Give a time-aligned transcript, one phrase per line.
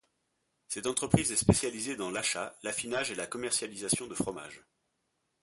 [0.67, 4.63] Cette entreprise est spécialisée dans l'achat, l'affinage et la commercialisation de fromages.